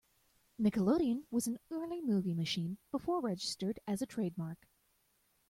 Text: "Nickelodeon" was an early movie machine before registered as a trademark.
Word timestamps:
"Nickelodeon" 0.59 1.25
was 1.29 1.45
an 1.45 1.59
early 1.69 2.01
movie 2.01 2.33
machine 2.33 2.79
before 2.89 3.21
registered 3.21 3.79
as 3.85 4.01
a 4.01 4.07
trademark. 4.07 4.67